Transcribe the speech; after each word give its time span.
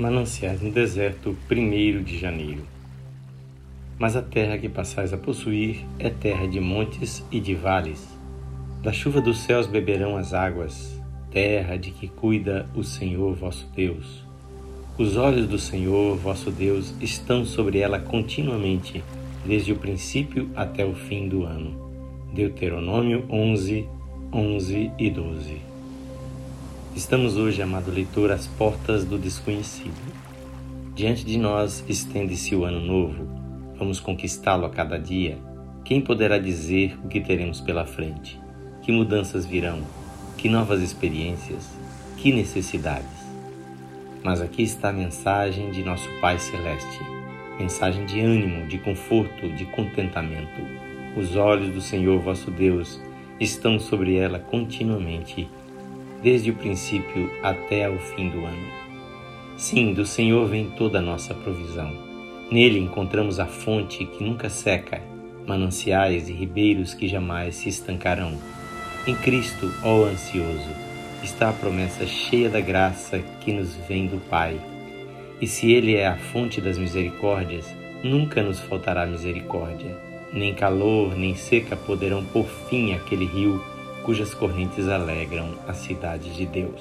Mananciais 0.00 0.62
no 0.62 0.70
deserto, 0.70 1.36
1 1.50 2.02
de 2.02 2.18
janeiro. 2.18 2.62
Mas 3.98 4.16
a 4.16 4.22
terra 4.22 4.56
que 4.56 4.66
passais 4.66 5.12
a 5.12 5.18
possuir 5.18 5.84
é 5.98 6.08
terra 6.08 6.48
de 6.48 6.58
montes 6.58 7.22
e 7.30 7.38
de 7.38 7.54
vales. 7.54 8.08
Da 8.82 8.94
chuva 8.94 9.20
dos 9.20 9.40
céus 9.40 9.66
beberão 9.66 10.16
as 10.16 10.32
águas, 10.32 10.98
terra 11.30 11.76
de 11.76 11.90
que 11.90 12.08
cuida 12.08 12.66
o 12.74 12.82
Senhor 12.82 13.34
vosso 13.34 13.68
Deus. 13.76 14.24
Os 14.96 15.18
olhos 15.18 15.46
do 15.46 15.58
Senhor 15.58 16.16
vosso 16.16 16.50
Deus 16.50 16.94
estão 16.98 17.44
sobre 17.44 17.80
ela 17.80 18.00
continuamente, 18.00 19.04
desde 19.44 19.70
o 19.70 19.76
princípio 19.76 20.50
até 20.56 20.82
o 20.82 20.94
fim 20.94 21.28
do 21.28 21.44
ano. 21.44 21.78
Deuteronômio 22.32 23.26
11, 23.28 23.86
11 24.32 24.92
e 24.98 25.10
12. 25.10 25.69
Estamos 26.94 27.36
hoje, 27.36 27.62
amado 27.62 27.90
leitor, 27.90 28.32
às 28.32 28.48
portas 28.48 29.04
do 29.04 29.16
desconhecido. 29.16 29.94
Diante 30.92 31.24
de 31.24 31.38
nós 31.38 31.84
estende-se 31.88 32.54
o 32.56 32.64
ano 32.64 32.80
novo. 32.80 33.28
Vamos 33.78 34.00
conquistá-lo 34.00 34.66
a 34.66 34.70
cada 34.70 34.98
dia. 34.98 35.38
Quem 35.84 36.00
poderá 36.00 36.36
dizer 36.36 36.98
o 37.04 37.08
que 37.08 37.20
teremos 37.20 37.60
pela 37.60 37.86
frente? 37.86 38.40
Que 38.82 38.90
mudanças 38.90 39.46
virão? 39.46 39.82
Que 40.36 40.48
novas 40.48 40.82
experiências? 40.82 41.70
Que 42.16 42.32
necessidades? 42.32 43.20
Mas 44.24 44.40
aqui 44.40 44.62
está 44.62 44.88
a 44.88 44.92
mensagem 44.92 45.70
de 45.70 45.84
nosso 45.84 46.08
Pai 46.20 46.40
Celeste. 46.40 47.00
Mensagem 47.58 48.04
de 48.04 48.20
ânimo, 48.20 48.66
de 48.66 48.78
conforto, 48.78 49.48
de 49.48 49.64
contentamento. 49.66 50.60
Os 51.16 51.36
olhos 51.36 51.72
do 51.72 51.80
Senhor 51.80 52.20
vosso 52.20 52.50
Deus 52.50 53.00
estão 53.38 53.78
sobre 53.78 54.16
ela 54.16 54.40
continuamente 54.40 55.48
desde 56.22 56.50
o 56.50 56.54
princípio 56.54 57.30
até 57.42 57.86
ao 57.86 57.98
fim 57.98 58.28
do 58.28 58.44
ano. 58.44 58.68
Sim, 59.56 59.92
do 59.92 60.06
Senhor 60.06 60.46
vem 60.46 60.70
toda 60.70 60.98
a 60.98 61.02
nossa 61.02 61.34
provisão. 61.34 61.92
Nele 62.50 62.78
encontramos 62.78 63.38
a 63.38 63.46
fonte 63.46 64.04
que 64.04 64.24
nunca 64.24 64.48
seca, 64.48 65.00
mananciais 65.46 66.28
e 66.28 66.32
ribeiros 66.32 66.94
que 66.94 67.06
jamais 67.06 67.56
se 67.56 67.68
estancarão. 67.68 68.36
Em 69.06 69.14
Cristo, 69.14 69.70
ó 69.82 70.04
ansioso, 70.04 70.68
está 71.22 71.50
a 71.50 71.52
promessa 71.52 72.06
cheia 72.06 72.48
da 72.48 72.60
graça 72.60 73.18
que 73.40 73.52
nos 73.52 73.74
vem 73.88 74.06
do 74.06 74.18
Pai. 74.28 74.60
E 75.40 75.46
se 75.46 75.70
Ele 75.72 75.94
é 75.94 76.06
a 76.06 76.16
fonte 76.16 76.60
das 76.60 76.76
misericórdias, 76.76 77.66
nunca 78.02 78.42
nos 78.42 78.60
faltará 78.60 79.06
misericórdia. 79.06 79.96
Nem 80.32 80.54
calor, 80.54 81.16
nem 81.16 81.34
seca 81.34 81.76
poderão 81.76 82.24
pôr 82.24 82.46
fim 82.68 82.92
àquele 82.92 83.24
rio 83.24 83.62
cujas 84.04 84.34
correntes 84.34 84.88
alegram 84.88 85.54
a 85.66 85.72
cidade 85.72 86.34
de 86.34 86.46
Deus. 86.46 86.80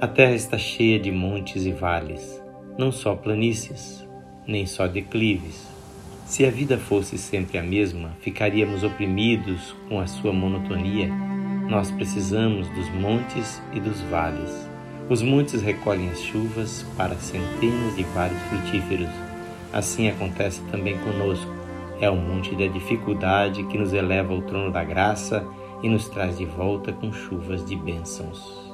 A 0.00 0.06
terra 0.06 0.32
está 0.32 0.56
cheia 0.56 0.98
de 0.98 1.12
montes 1.12 1.66
e 1.66 1.72
vales, 1.72 2.42
não 2.78 2.90
só 2.90 3.14
planícies, 3.14 4.06
nem 4.46 4.66
só 4.66 4.86
declives. 4.86 5.68
Se 6.24 6.46
a 6.46 6.50
vida 6.50 6.78
fosse 6.78 7.18
sempre 7.18 7.58
a 7.58 7.62
mesma, 7.62 8.16
ficaríamos 8.20 8.82
oprimidos 8.82 9.74
com 9.88 10.00
a 10.00 10.06
sua 10.06 10.32
monotonia. 10.32 11.12
Nós 11.68 11.90
precisamos 11.90 12.68
dos 12.70 12.88
montes 12.94 13.60
e 13.74 13.80
dos 13.80 14.00
vales. 14.02 14.68
Os 15.08 15.22
montes 15.22 15.60
recolhem 15.60 16.08
as 16.08 16.22
chuvas 16.22 16.86
para 16.96 17.16
centenas 17.16 17.96
de 17.96 18.04
vales 18.04 18.40
frutíferos. 18.44 19.10
Assim 19.72 20.08
acontece 20.08 20.60
também 20.70 20.96
conosco. 20.98 21.52
É 22.00 22.08
o 22.08 22.16
monte 22.16 22.54
da 22.54 22.68
dificuldade 22.68 23.64
que 23.64 23.76
nos 23.76 23.92
eleva 23.92 24.32
ao 24.32 24.40
trono 24.42 24.70
da 24.70 24.82
graça 24.82 25.46
e 25.82 25.88
nos 25.88 26.08
traz 26.08 26.38
de 26.38 26.44
volta 26.44 26.92
com 26.92 27.12
chuvas 27.12 27.64
de 27.64 27.76
bênçãos. 27.76 28.70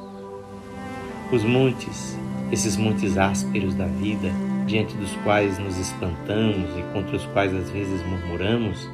Os 1.32 1.42
montes, 1.42 2.16
esses 2.52 2.76
montes 2.76 3.18
ásperos 3.18 3.74
da 3.74 3.86
vida, 3.86 4.30
diante 4.66 4.96
dos 4.96 5.12
quais 5.24 5.58
nos 5.58 5.76
espantamos 5.78 6.68
e 6.78 6.82
contra 6.92 7.16
os 7.16 7.24
quais 7.26 7.54
às 7.54 7.70
vezes 7.70 8.04
murmuramos, 8.06 8.88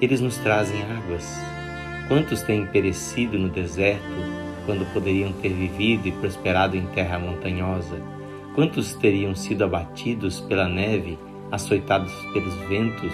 eles 0.00 0.20
nos 0.20 0.36
trazem 0.38 0.80
águas. 0.82 1.26
Quantos 2.06 2.42
têm 2.42 2.66
perecido 2.66 3.38
no 3.38 3.48
deserto 3.48 4.02
quando 4.64 4.90
poderiam 4.92 5.32
ter 5.32 5.50
vivido 5.50 6.08
e 6.08 6.12
prosperado 6.12 6.76
em 6.76 6.86
terra 6.86 7.18
montanhosa? 7.18 8.00
Quantos 8.54 8.94
teriam 8.94 9.34
sido 9.34 9.64
abatidos 9.64 10.40
pela 10.40 10.68
neve, 10.68 11.18
açoitados 11.50 12.12
pelos 12.32 12.54
ventos, 12.68 13.12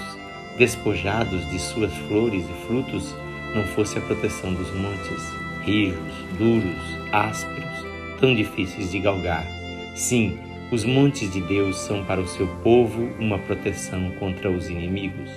despojados 0.59 1.49
de 1.51 1.59
suas 1.59 1.93
flores 2.09 2.45
e 2.45 2.67
frutos 2.67 3.15
não 3.55 3.65
fosse 3.65 3.99
a 3.99 4.01
proteção 4.01 4.53
dos 4.53 4.71
montes, 4.75 5.33
rijos, 5.65 6.13
duros, 6.37 6.99
ásperos, 7.13 7.87
tão 8.21 8.35
difíceis 8.35 8.91
de 8.91 8.99
galgar. 8.99 9.47
Sim, 9.95 10.39
os 10.73 10.85
montes 10.85 11.33
de 11.33 11.41
Deus 11.41 11.77
são 11.77 12.05
para 12.05 12.21
o 12.21 12.27
seu 12.27 12.47
povo 12.63 13.03
uma 13.19 13.39
proteção 13.39 14.11
contra 14.19 14.51
os 14.51 14.69
inimigos. 14.69 15.31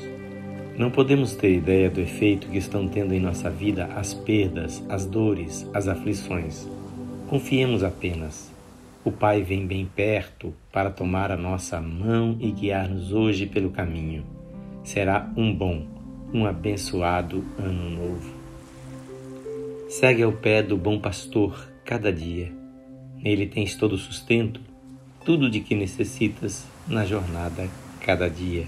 Não 0.78 0.92
podemos 0.92 1.36
ter 1.36 1.56
ideia 1.56 1.90
do 1.90 2.00
efeito 2.00 2.48
que 2.48 2.58
estão 2.58 2.88
tendo 2.88 3.14
em 3.14 3.20
nossa 3.20 3.50
vida 3.50 3.86
as 3.96 4.14
perdas, 4.14 4.84
as 4.88 5.06
dores, 5.06 5.68
as 5.74 5.88
aflições. 5.88 6.68
Confiemos 7.28 7.84
apenas. 7.84 8.52
O 9.04 9.12
Pai 9.12 9.42
vem 9.42 9.66
bem 9.66 9.86
perto 9.86 10.54
para 10.72 10.92
tomar 10.92 11.32
a 11.32 11.38
nossa 11.38 11.82
mão 11.82 12.38
e 12.40 12.52
guiar-nos 12.52 13.12
hoje 13.12 13.46
pelo 13.46 13.72
caminho. 13.72 14.24
Será 14.84 15.32
um 15.36 15.54
bom, 15.54 15.97
um 16.34 16.46
abençoado 16.46 17.46
ano 17.58 17.90
novo. 17.90 18.34
Segue 19.90 20.24
ao 20.24 20.32
pé 20.32 20.62
do 20.62 20.78
bom 20.78 21.00
pastor 21.00 21.72
cada 21.86 22.12
dia. 22.12 22.52
Nele 23.16 23.48
tens 23.48 23.76
todo 23.76 23.94
o 23.94 23.98
sustento, 23.98 24.62
tudo 25.26 25.50
de 25.50 25.62
que 25.62 25.74
necessitas 25.76 26.68
na 26.88 27.06
jornada 27.06 27.70
cada 28.02 28.30
dia. 28.30 28.66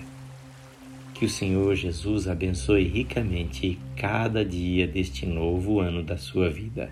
Que 1.13 1.25
o 1.25 1.29
Senhor 1.29 1.75
Jesus 1.75 2.27
abençoe 2.27 2.85
ricamente 2.85 3.77
cada 3.95 4.43
dia 4.45 4.87
deste 4.87 5.25
novo 5.25 5.81
ano 5.81 6.01
da 6.01 6.17
sua 6.17 6.49
vida. 6.49 6.89